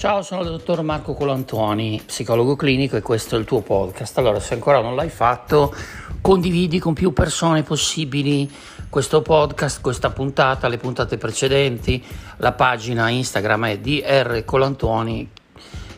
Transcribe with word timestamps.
Ciao, 0.00 0.22
sono 0.22 0.40
il 0.40 0.48
dottor 0.48 0.80
Marco 0.80 1.12
Colantuoni, 1.12 2.00
psicologo 2.06 2.56
clinico 2.56 2.96
e 2.96 3.02
questo 3.02 3.36
è 3.36 3.38
il 3.38 3.44
tuo 3.44 3.60
podcast. 3.60 4.16
Allora, 4.16 4.40
se 4.40 4.54
ancora 4.54 4.80
non 4.80 4.94
l'hai 4.94 5.10
fatto, 5.10 5.74
condividi 6.22 6.78
con 6.78 6.94
più 6.94 7.12
persone 7.12 7.64
possibili 7.64 8.50
questo 8.88 9.20
podcast, 9.20 9.82
questa 9.82 10.08
puntata, 10.08 10.68
le 10.68 10.78
puntate 10.78 11.18
precedenti. 11.18 12.02
La 12.38 12.52
pagina 12.52 13.10
Instagram 13.10 13.66
è 13.66 13.78
DR 13.78 14.42
Colantuoni 14.46 15.28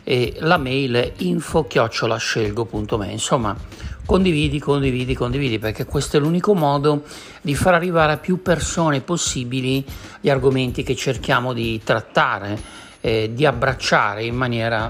e 0.03 0.35
la 0.39 0.57
mail 0.57 0.95
è 0.95 1.13
info-scelgo.me. 1.19 3.09
Insomma, 3.09 3.55
condividi, 4.05 4.59
condividi, 4.59 5.13
condividi 5.13 5.59
perché 5.59 5.85
questo 5.85 6.17
è 6.17 6.19
l'unico 6.19 6.53
modo 6.53 7.03
di 7.39 7.55
far 7.55 7.73
arrivare 7.73 8.11
a 8.11 8.17
più 8.17 8.41
persone 8.41 8.99
possibili 8.99 9.81
gli 10.19 10.29
argomenti 10.29 10.83
che 10.83 10.93
cerchiamo 10.93 11.53
di 11.53 11.79
trattare 11.81 12.81
eh, 13.05 13.31
di 13.33 13.45
abbracciare 13.45 14.23
in 14.23 14.35
maniera 14.35 14.89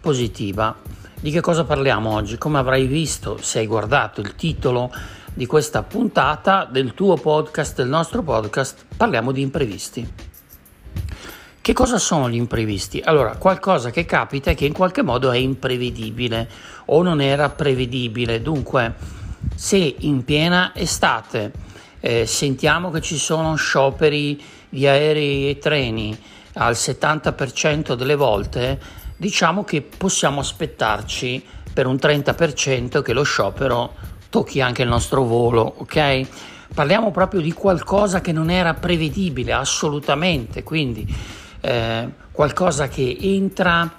positiva. 0.00 0.74
Di 1.20 1.30
che 1.30 1.42
cosa 1.42 1.64
parliamo 1.64 2.10
oggi? 2.10 2.38
Come 2.38 2.58
avrai 2.58 2.86
visto 2.86 3.36
se 3.40 3.58
hai 3.58 3.66
guardato 3.66 4.22
il 4.22 4.34
titolo 4.34 4.90
di 5.34 5.44
questa 5.44 5.82
puntata 5.82 6.64
del 6.64 6.94
tuo 6.94 7.16
podcast, 7.16 7.76
del 7.76 7.88
nostro 7.88 8.22
podcast, 8.22 8.86
parliamo 8.96 9.32
di 9.32 9.42
imprevisti. 9.42 10.12
Che 11.60 11.72
cosa 11.74 11.98
sono 11.98 12.28
gli 12.30 12.36
imprevisti? 12.36 13.02
Allora, 13.04 13.36
qualcosa 13.36 13.90
che 13.90 14.06
capita 14.06 14.50
e 14.50 14.54
che 14.54 14.64
in 14.64 14.72
qualche 14.72 15.02
modo 15.02 15.30
è 15.30 15.36
imprevedibile 15.36 16.48
o 16.86 17.02
non 17.02 17.20
era 17.20 17.50
prevedibile. 17.50 18.40
Dunque, 18.40 18.94
se 19.54 19.76
in 19.76 20.24
piena 20.24 20.72
estate 20.74 21.52
eh, 22.00 22.24
sentiamo 22.24 22.90
che 22.90 23.02
ci 23.02 23.18
sono 23.18 23.54
scioperi 23.56 24.42
di 24.70 24.86
aerei 24.86 25.50
e 25.50 25.58
treni, 25.58 26.18
al 26.54 26.74
70% 26.74 27.94
delle 27.94 28.14
volte, 28.14 28.78
diciamo 29.16 29.64
che 29.64 29.82
possiamo 29.82 30.40
aspettarci 30.40 31.44
per 31.72 31.86
un 31.86 31.94
30% 31.94 33.02
che 33.02 33.12
lo 33.12 33.22
sciopero 33.22 33.94
tocchi 34.28 34.60
anche 34.60 34.82
il 34.82 34.88
nostro 34.88 35.24
volo, 35.24 35.74
ok? 35.78 36.26
Parliamo 36.74 37.10
proprio 37.10 37.40
di 37.40 37.52
qualcosa 37.52 38.20
che 38.20 38.32
non 38.32 38.50
era 38.50 38.74
prevedibile 38.74 39.52
assolutamente, 39.52 40.62
quindi 40.62 41.06
eh, 41.60 42.08
qualcosa 42.30 42.88
che 42.88 43.16
entra 43.20 43.90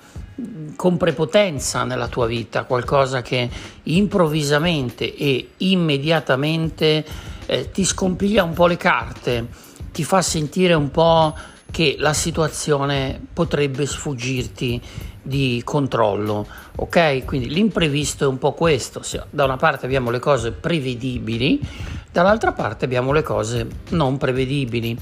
con 0.76 0.98
prepotenza 0.98 1.84
nella 1.84 2.08
tua 2.08 2.26
vita, 2.26 2.64
qualcosa 2.64 3.22
che 3.22 3.50
improvvisamente 3.84 5.16
e 5.16 5.50
immediatamente 5.58 7.06
eh, 7.46 7.72
ti 7.72 7.86
scompiglia 7.86 8.44
un 8.44 8.54
po' 8.54 8.66
le 8.66 8.78
carte, 8.78 9.48
ti 9.92 10.04
fa 10.04 10.22
sentire 10.22 10.74
un 10.74 10.90
po' 10.90 11.36
che 11.74 11.96
la 11.98 12.14
situazione 12.14 13.20
potrebbe 13.34 13.88
sfuggirti 13.88 14.80
di 15.24 15.60
controllo, 15.66 16.46
ok? 16.76 17.26
Quindi 17.26 17.50
l'imprevisto 17.50 18.26
è 18.26 18.28
un 18.28 18.38
po' 18.38 18.52
questo, 18.52 19.02
da 19.32 19.46
una 19.46 19.58
parte 19.58 19.88
abbiamo 19.88 20.12
le 20.12 20.20
cose 20.20 20.52
prevedibili, 20.52 21.60
dall'altra 22.12 22.52
parte 22.52 22.86
abbiamo 22.86 23.12
le 23.12 23.24
cose 23.24 23.66
non 23.90 24.20
prevedibili. 24.20 24.96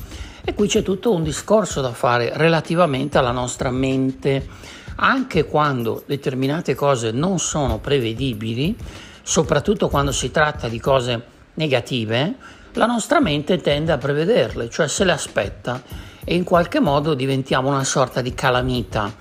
E 0.46 0.54
qui 0.54 0.70
c'è 0.70 0.82
tutto 0.82 1.14
un 1.14 1.24
discorso 1.24 1.82
da 1.82 1.92
fare 1.92 2.32
relativamente 2.36 3.18
alla 3.18 3.32
nostra 3.32 3.70
mente, 3.70 4.48
anche 4.96 5.44
quando 5.44 6.04
determinate 6.06 6.74
cose 6.74 7.12
non 7.12 7.38
sono 7.38 7.80
prevedibili, 7.80 8.78
soprattutto 9.24 9.90
quando 9.90 10.14
si 10.14 10.32
tratta 10.32 10.70
di 10.70 10.80
cose 10.80 11.22
negative, 11.56 12.36
la 12.76 12.86
nostra 12.86 13.20
mente 13.20 13.60
tende 13.60 13.92
a 13.92 13.98
prevederle, 13.98 14.70
cioè 14.70 14.88
se 14.88 15.04
le 15.04 15.12
aspetta 15.12 16.10
e 16.24 16.36
in 16.36 16.44
qualche 16.44 16.80
modo 16.80 17.14
diventiamo 17.14 17.70
una 17.70 17.84
sorta 17.84 18.22
di 18.22 18.34
calamita, 18.34 19.14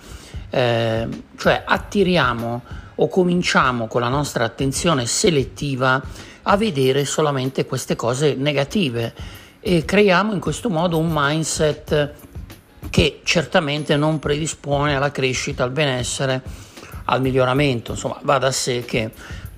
eh, 0.51 1.09
cioè 1.37 1.63
attiriamo 1.65 2.63
o 2.97 3.09
cominciamo 3.09 3.87
con 3.87 4.03
la 4.03 4.09
nostra 4.09 4.45
attenzione 4.45 5.07
selettiva 5.07 6.03
a 6.43 6.57
vedere 6.57 7.05
solamente 7.05 7.65
queste 7.65 7.97
cose 7.97 8.35
negative 8.35 9.15
e 9.61 9.85
creiamo 9.85 10.33
in 10.33 10.41
questo 10.41 10.71
modo 10.71 10.99
un 10.99 11.09
mindset 11.11 12.13
che 12.89 13.21
certamente 13.25 13.97
non 13.97 14.19
predispone 14.19 14.97
alla 14.97 15.11
crescita, 15.11 15.65
al 15.65 15.71
benessere, 15.71 16.43
al 17.05 17.21
miglioramento. 17.21 17.93
Insomma, 17.93 18.19
va 18.23 18.39
da 18.39 18.51
sé 18.51 18.85
che 18.85 19.11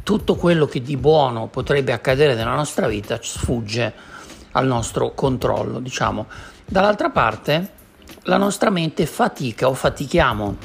tutto 0.03 0.35
quello 0.35 0.67
che 0.67 0.83
di 0.83 0.97
buono 0.97 1.47
potrebbe 1.47 1.93
accadere 1.93 2.35
nella 2.35 2.55
nostra 2.55 2.89
vita 2.89 3.19
sfugge 3.23 3.93
al 4.53 4.67
nostro 4.67 5.13
controllo, 5.15 5.79
diciamo. 5.79 6.27
Dall'altra 6.73 7.11
parte, 7.11 7.71
la 8.23 8.39
nostra 8.39 8.71
mente 8.71 9.05
fatica 9.05 9.69
o 9.69 9.75
fatichiamo 9.75 10.57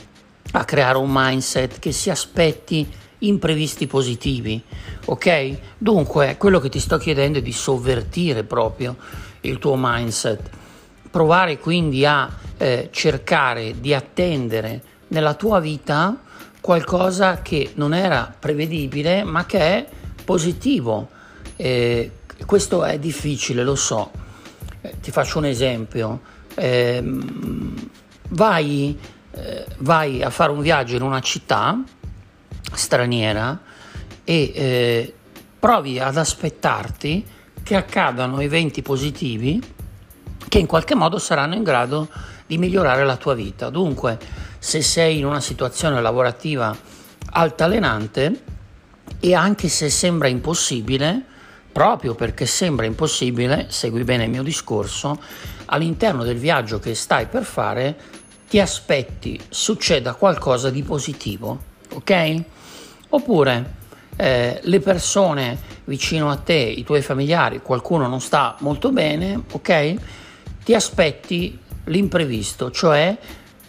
a 0.53 0.63
creare 0.63 0.97
un 0.99 1.09
mindset 1.11 1.79
che 1.79 1.91
si 1.91 2.09
aspetti 2.09 2.89
imprevisti 3.17 3.87
positivi, 3.87 4.63
ok? 5.03 5.57
Dunque, 5.77 6.37
quello 6.37 6.61
che 6.61 6.69
ti 6.69 6.79
sto 6.79 6.95
chiedendo 6.95 7.39
è 7.39 7.41
di 7.41 7.51
sovvertire 7.51 8.45
proprio 8.45 8.95
il 9.41 9.59
tuo 9.59 9.75
mindset, 9.77 10.49
provare 11.11 11.57
quindi 11.57 12.05
a 12.05 12.33
eh, 12.55 12.87
cercare 12.89 13.77
di 13.81 13.93
attendere 13.93 14.81
nella 15.09 15.33
tua 15.33 15.59
vita 15.59 16.21
qualcosa 16.61 17.41
che 17.41 17.71
non 17.75 17.93
era 17.93 18.33
prevedibile 18.39 19.25
ma 19.25 19.45
che 19.45 19.59
è 19.59 19.85
positivo. 20.23 21.09
Eh, 21.57 22.11
questo 22.45 22.85
è 22.85 22.97
difficile, 22.97 23.61
lo 23.61 23.75
so 23.75 24.23
eh, 24.87 24.99
ti 25.01 25.11
faccio 25.11 25.37
un 25.37 25.45
esempio, 25.45 26.21
eh, 26.55 27.03
vai, 28.29 28.97
eh, 29.31 29.65
vai, 29.79 30.23
a 30.23 30.29
fare 30.29 30.51
un 30.51 30.61
viaggio 30.61 30.95
in 30.95 31.01
una 31.01 31.19
città 31.19 31.81
straniera 32.73 33.59
e 34.23 34.51
eh, 34.53 35.13
provi 35.59 35.99
ad 35.99 36.17
aspettarti 36.17 37.25
che 37.63 37.75
accadano 37.75 38.39
eventi 38.39 38.81
positivi 38.81 39.61
che 40.47 40.59
in 40.59 40.65
qualche 40.65 40.95
modo 40.95 41.19
saranno 41.19 41.55
in 41.55 41.63
grado 41.63 42.07
di 42.45 42.57
migliorare 42.57 43.03
la 43.03 43.17
tua 43.17 43.33
vita. 43.33 43.69
Dunque, 43.69 44.17
se 44.59 44.81
sei 44.81 45.17
in 45.17 45.25
una 45.25 45.41
situazione 45.41 46.01
lavorativa 46.01 46.75
altalenante 47.31 48.43
e 49.19 49.33
anche 49.33 49.67
se 49.67 49.89
sembra 49.89 50.29
impossibile, 50.29 51.25
proprio 51.77 52.15
perché 52.15 52.47
sembra 52.47 52.87
impossibile, 52.87 53.67
segui 53.69 54.03
bene 54.03 54.23
il 54.23 54.31
mio 54.31 54.41
discorso, 54.41 55.21
all'interno 55.65 56.23
del 56.23 56.39
viaggio 56.39 56.79
che 56.79 56.95
stai 56.95 57.27
per 57.27 57.43
fare 57.43 57.95
ti 58.49 58.59
aspetti 58.59 59.39
succeda 59.47 60.15
qualcosa 60.15 60.71
di 60.71 60.81
positivo, 60.81 61.59
ok? 61.93 62.43
Oppure 63.09 63.73
eh, 64.15 64.59
le 64.63 64.79
persone 64.79 65.55
vicino 65.83 66.31
a 66.31 66.37
te, 66.37 66.55
i 66.55 66.83
tuoi 66.83 67.03
familiari, 67.03 67.61
qualcuno 67.61 68.07
non 68.07 68.21
sta 68.21 68.55
molto 68.61 68.91
bene, 68.91 69.39
ok? 69.51 69.93
Ti 70.63 70.73
aspetti 70.73 71.59
l'imprevisto, 71.83 72.71
cioè 72.71 73.15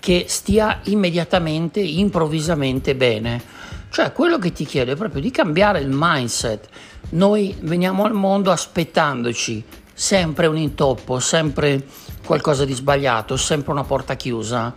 che 0.01 0.25
stia 0.29 0.81
immediatamente, 0.85 1.81
improvvisamente 1.81 2.95
bene. 2.95 3.43
Cioè 3.91 4.13
quello 4.13 4.39
che 4.39 4.53
ti 4.53 4.65
chiedo 4.65 4.93
è 4.93 4.97
proprio 4.97 5.21
di 5.21 5.31
cambiare 5.31 5.81
il 5.81 5.89
mindset, 5.91 6.69
noi 7.11 7.57
veniamo 7.61 8.05
al 8.05 8.13
mondo 8.13 8.51
aspettandoci 8.51 9.65
sempre 9.93 10.47
un 10.47 10.57
intoppo, 10.57 11.19
sempre 11.19 11.85
qualcosa 12.25 12.65
di 12.65 12.75
sbagliato, 12.75 13.37
sempre 13.37 13.73
una 13.73 13.85
porta 13.85 14.15
chiusa. 14.15 14.73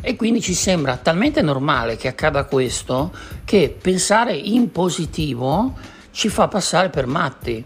E 0.00 0.16
quindi 0.16 0.40
ci 0.40 0.54
sembra 0.54 0.96
talmente 0.96 1.42
normale 1.42 1.96
che 1.96 2.08
accada 2.08 2.44
questo 2.44 3.12
che 3.44 3.76
pensare 3.80 4.34
in 4.34 4.72
positivo 4.72 5.74
ci 6.10 6.28
fa 6.28 6.48
passare 6.48 6.88
per 6.88 7.06
matti. 7.06 7.64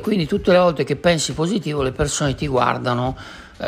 Quindi 0.00 0.26
tutte 0.26 0.52
le 0.52 0.58
volte 0.58 0.84
che 0.84 0.96
pensi 0.96 1.32
positivo 1.32 1.82
le 1.82 1.92
persone 1.92 2.36
ti 2.36 2.46
guardano 2.46 3.16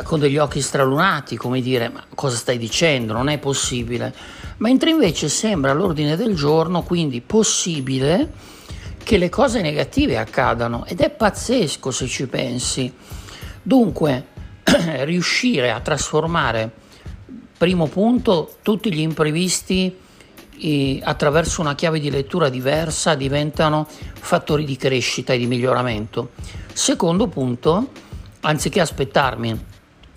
con 0.02 0.18
degli 0.18 0.38
occhi 0.38 0.62
stralunati, 0.62 1.36
come 1.36 1.60
dire 1.60 1.90
ma 1.90 2.02
cosa 2.14 2.36
stai 2.36 2.56
dicendo, 2.56 3.12
non 3.12 3.28
è 3.28 3.38
possibile. 3.38 4.14
Mentre 4.58 4.90
invece 4.90 5.28
sembra 5.28 5.72
all'ordine 5.72 6.16
del 6.16 6.34
giorno, 6.34 6.82
quindi 6.82 7.20
possibile 7.20 8.30
che 9.02 9.18
le 9.18 9.28
cose 9.28 9.60
negative 9.60 10.16
accadano 10.16 10.86
ed 10.86 11.00
è 11.00 11.10
pazzesco 11.10 11.90
se 11.90 12.06
ci 12.06 12.26
pensi. 12.26 12.92
Dunque, 13.62 14.26
riuscire 15.04 15.70
a 15.70 15.80
trasformare, 15.80 16.70
primo 17.58 17.86
punto, 17.86 18.56
tutti 18.62 18.92
gli 18.92 19.00
imprevisti 19.00 19.94
eh, 20.58 21.00
attraverso 21.02 21.60
una 21.60 21.74
chiave 21.74 22.00
di 22.00 22.10
lettura 22.10 22.48
diversa 22.48 23.14
diventano 23.14 23.86
fattori 23.88 24.64
di 24.64 24.76
crescita 24.76 25.32
e 25.32 25.38
di 25.38 25.46
miglioramento. 25.46 26.30
Secondo 26.72 27.26
punto, 27.26 27.90
anziché 28.40 28.80
aspettarmi 28.80 29.70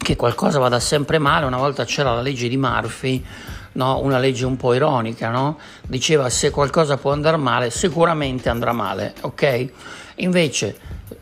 che 0.06 0.16
qualcosa 0.16 0.60
vada 0.60 0.80
sempre 0.80 1.18
male, 1.18 1.48
una 1.48 1.58
volta 1.58 1.84
c'era 1.84 2.14
la 2.14 2.22
legge 2.22 2.48
di 2.48 2.58
Murphy, 2.58 3.26
no? 3.72 4.00
una 4.04 4.20
legge 4.20 4.46
un 4.46 4.56
po' 4.56 4.76
ironica, 4.76 5.32
no? 5.32 5.58
diceva 5.88 6.30
se 6.30 6.52
qualcosa 6.52 6.98
può 6.98 7.12
andare 7.12 7.38
male, 7.38 7.72
sicuramente 7.72 8.50
andrà 8.50 8.72
male, 8.72 9.16
ok? 9.22 9.70
Invece 10.18 10.78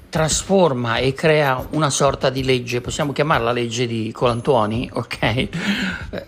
trasforma 0.09 0.97
e 0.97 1.13
crea 1.13 1.65
una 1.69 1.89
sorta 1.89 2.29
di 2.29 2.43
legge, 2.43 2.81
possiamo 2.81 3.13
chiamarla 3.13 3.53
legge 3.53 3.87
di 3.87 4.11
Colantuoni, 4.11 4.89
ok? 4.91 5.47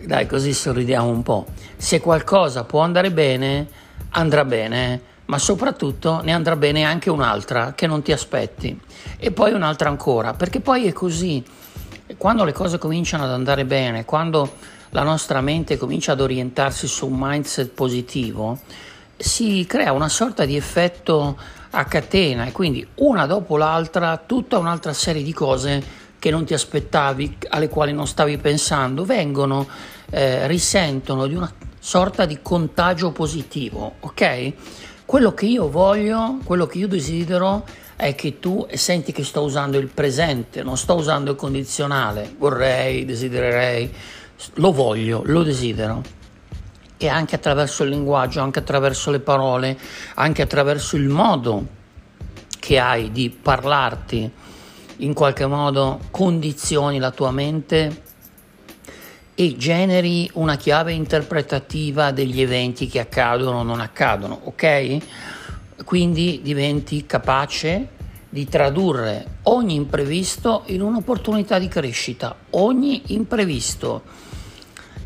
Dai, 0.00 0.26
così 0.26 0.54
sorridiamo 0.54 1.08
un 1.08 1.22
po'. 1.22 1.44
Se 1.76 2.00
qualcosa 2.00 2.64
può 2.64 2.80
andare 2.80 3.12
bene, 3.12 3.68
andrà 4.12 4.46
bene, 4.46 5.00
ma 5.26 5.38
soprattutto 5.38 6.22
ne 6.22 6.32
andrà 6.32 6.56
bene 6.56 6.84
anche 6.84 7.10
un'altra 7.10 7.74
che 7.74 7.86
non 7.86 8.00
ti 8.00 8.12
aspetti 8.12 8.80
e 9.18 9.30
poi 9.30 9.52
un'altra 9.52 9.90
ancora, 9.90 10.32
perché 10.32 10.60
poi 10.60 10.86
è 10.86 10.94
così. 10.94 11.44
Quando 12.16 12.44
le 12.44 12.52
cose 12.52 12.78
cominciano 12.78 13.24
ad 13.24 13.32
andare 13.32 13.64
bene, 13.64 14.04
quando 14.04 14.54
la 14.90 15.02
nostra 15.02 15.40
mente 15.40 15.76
comincia 15.76 16.12
ad 16.12 16.20
orientarsi 16.20 16.86
su 16.86 17.08
un 17.08 17.16
mindset 17.18 17.70
positivo, 17.70 18.60
si 19.16 19.66
crea 19.66 19.90
una 19.90 20.08
sorta 20.08 20.44
di 20.44 20.54
effetto 20.54 21.36
a 21.70 21.84
catena 21.84 22.46
e 22.46 22.52
quindi 22.52 22.86
una 22.96 23.26
dopo 23.26 23.56
l'altra 23.56 24.16
tutta 24.24 24.56
un'altra 24.56 24.92
serie 24.92 25.24
di 25.24 25.32
cose 25.32 25.82
che 26.20 26.30
non 26.30 26.44
ti 26.44 26.54
aspettavi, 26.54 27.38
alle 27.48 27.68
quali 27.68 27.92
non 27.92 28.06
stavi 28.06 28.38
pensando, 28.38 29.04
vengono, 29.04 29.66
eh, 30.10 30.46
risentono 30.46 31.26
di 31.26 31.34
una 31.34 31.52
sorta 31.80 32.24
di 32.24 32.38
contagio 32.40 33.10
positivo, 33.10 33.96
ok? 34.00 34.52
Quello 35.04 35.34
che 35.34 35.46
io 35.46 35.68
voglio, 35.68 36.38
quello 36.44 36.66
che 36.66 36.78
io 36.78 36.88
desidero 36.88 37.64
è 37.96 38.14
che 38.14 38.38
tu 38.38 38.66
senti 38.74 39.10
che 39.10 39.24
sto 39.24 39.42
usando 39.42 39.78
il 39.78 39.88
presente, 39.88 40.62
non 40.62 40.76
sto 40.76 40.94
usando 40.94 41.30
il 41.30 41.36
condizionale, 41.36 42.34
vorrei, 42.38 43.04
desidererei, 43.06 43.92
lo 44.54 44.72
voglio, 44.72 45.22
lo 45.24 45.42
desidero 45.42 46.02
e 46.98 47.08
anche 47.08 47.34
attraverso 47.34 47.84
il 47.84 47.90
linguaggio, 47.90 48.40
anche 48.40 48.58
attraverso 48.58 49.10
le 49.10 49.20
parole, 49.20 49.78
anche 50.14 50.42
attraverso 50.42 50.96
il 50.96 51.08
modo 51.08 51.66
che 52.58 52.78
hai 52.78 53.12
di 53.12 53.30
parlarti, 53.30 54.30
in 54.98 55.12
qualche 55.12 55.46
modo 55.46 56.00
condizioni 56.10 56.98
la 56.98 57.10
tua 57.10 57.30
mente 57.30 58.02
e 59.34 59.56
generi 59.56 60.30
una 60.34 60.56
chiave 60.56 60.92
interpretativa 60.92 62.10
degli 62.10 62.40
eventi 62.40 62.86
che 62.86 63.00
accadono 63.00 63.58
o 63.58 63.62
non 63.62 63.80
accadono, 63.80 64.40
ok? 64.44 64.98
Quindi 65.84 66.40
diventi 66.42 67.06
capace 67.06 67.88
di 68.28 68.46
tradurre 68.46 69.38
ogni 69.44 69.74
imprevisto 69.74 70.62
in 70.66 70.82
un'opportunità 70.82 71.58
di 71.58 71.68
crescita, 71.68 72.34
ogni 72.50 73.02
imprevisto. 73.14 74.02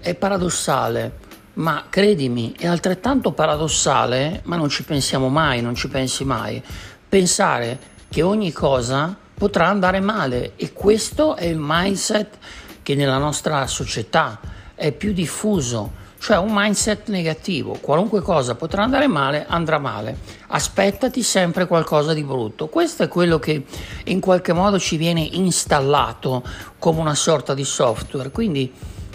È 0.01 0.15
paradossale, 0.15 1.19
ma 1.55 1.87
credimi, 1.89 2.55
è 2.59 2.67
altrettanto 2.67 3.33
paradossale, 3.33 4.41
ma 4.45 4.57
non 4.57 4.69
ci 4.69 4.85
pensiamo 4.85 5.29
mai, 5.29 5.61
non 5.61 5.75
ci 5.75 5.89
pensi 5.89 6.25
mai, 6.25 6.63
pensare 7.09 7.79
che 8.09 8.23
ogni 8.23 8.53
cosa 8.53 9.17
potrà 9.35 9.69
andare 9.69 10.01
male 10.01 10.53
e 10.57 10.73
questo 10.73 11.37
è 11.37 11.45
il 11.45 11.59
mindset 11.59 12.39
che 12.83 12.95
nella 12.95 13.19
nostra 13.19 13.67
società 13.67 14.41
è 14.75 14.93
più 14.93 15.13
diffuso, 15.13 15.93
cioè 16.21 16.37
un 16.37 16.51
mindset 16.53 17.09
negativo, 17.09 17.79
qualunque 17.81 18.21
cosa 18.21 18.55
potrà 18.55 18.83
andare 18.83 19.07
male, 19.07 19.47
andrà 19.49 19.79
male, 19.79 20.19
aspettati 20.49 21.23
sempre 21.23 21.67
qualcosa 21.67 22.13
di 22.13 22.23
brutto, 22.23 22.69
questo 22.69 23.05
è 23.05 23.09
quello 23.09 23.39
che 23.39 23.65
in 24.05 24.21
qualche 24.21 24.53
modo 24.53 24.79
ci 24.79 24.99
viene 24.99 25.23
installato 25.23 26.45
come 26.79 27.01
una 27.01 27.15
sorta 27.15 27.55
di 27.55 27.65
software, 27.65 28.31
quindi 28.31 28.71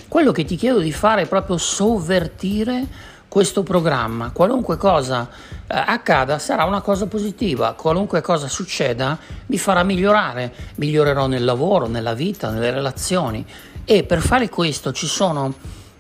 quello 0.08 0.32
che 0.32 0.46
ti 0.46 0.56
chiedo 0.56 0.80
di 0.80 0.92
fare 0.92 1.22
è 1.22 1.28
proprio 1.28 1.58
sovvertire 1.58 2.88
questo 3.28 3.62
programma, 3.62 4.32
qualunque 4.32 4.76
cosa 4.76 5.30
eh, 5.30 5.76
accada 5.76 6.40
sarà 6.40 6.64
una 6.64 6.82
cosa 6.82 7.06
positiva, 7.06 7.74
qualunque 7.74 8.22
cosa 8.22 8.48
succeda 8.48 9.16
mi 9.46 9.60
farà 9.60 9.84
migliorare, 9.84 10.52
migliorerò 10.76 11.28
nel 11.28 11.44
lavoro, 11.44 11.86
nella 11.86 12.14
vita, 12.16 12.50
nelle 12.50 12.72
relazioni. 12.72 13.46
E 13.84 14.04
per 14.04 14.22
fare 14.22 14.50
questo 14.50 14.92
ci 14.94 15.06
sono 15.06 15.54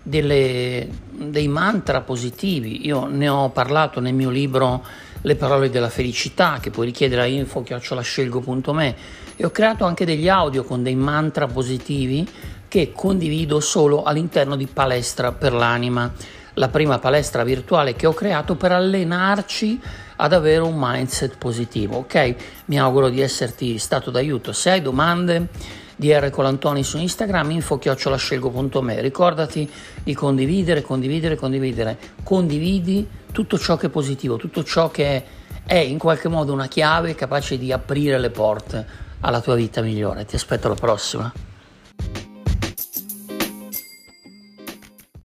delle, 0.07 0.87
dei 1.09 1.47
mantra 1.47 2.01
positivi, 2.01 2.85
io 2.85 3.07
ne 3.07 3.27
ho 3.27 3.49
parlato 3.49 3.99
nel 3.99 4.13
mio 4.13 4.29
libro 4.29 4.85
Le 5.21 5.35
parole 5.35 5.71
della 5.71 5.89
felicità 5.89 6.59
che 6.61 6.69
puoi 6.69 6.85
richiedere 6.85 7.21
a 7.21 7.25
info.scelgo.me 7.25 8.95
e 9.35 9.43
ho 9.43 9.49
creato 9.49 9.83
anche 9.83 10.05
degli 10.05 10.29
audio 10.29 10.63
con 10.63 10.83
dei 10.83 10.93
mantra 10.93 11.47
positivi 11.47 12.29
che 12.67 12.91
condivido 12.93 13.59
solo 13.59 14.03
all'interno 14.03 14.55
di 14.55 14.67
Palestra 14.67 15.31
per 15.31 15.53
l'anima, 15.53 16.13
la 16.53 16.67
prima 16.67 16.99
palestra 16.99 17.43
virtuale 17.43 17.95
che 17.95 18.05
ho 18.05 18.13
creato 18.13 18.55
per 18.55 18.73
allenarci 18.73 19.81
ad 20.17 20.33
avere 20.33 20.61
un 20.61 20.75
mindset 20.77 21.37
positivo. 21.37 21.97
Ok? 21.97 22.35
Mi 22.65 22.79
auguro 22.79 23.09
di 23.09 23.21
esserti 23.21 23.79
stato 23.79 24.11
d'aiuto. 24.11 24.51
Se 24.51 24.69
hai 24.69 24.81
domande, 24.83 25.47
DR 25.95 26.29
Colantoni 26.29 26.83
su 26.83 26.97
Instagram, 26.97 27.51
info 27.51 27.77
chiocciolascelgo.me. 27.77 29.01
Ricordati 29.01 29.69
di 30.03 30.13
condividere, 30.13 30.81
condividere, 30.81 31.35
condividere. 31.35 31.97
Condividi 32.23 33.07
tutto 33.31 33.57
ciò 33.57 33.77
che 33.77 33.87
è 33.87 33.89
positivo, 33.89 34.37
tutto 34.37 34.63
ciò 34.63 34.89
che 34.89 35.23
è 35.65 35.77
in 35.77 35.97
qualche 35.97 36.27
modo 36.27 36.53
una 36.53 36.67
chiave 36.67 37.15
capace 37.15 37.57
di 37.57 37.71
aprire 37.71 38.19
le 38.19 38.29
porte 38.29 38.85
alla 39.21 39.41
tua 39.41 39.55
vita 39.55 39.81
migliore. 39.81 40.25
Ti 40.25 40.35
aspetto 40.35 40.67
alla 40.67 40.75
prossima. 40.75 41.31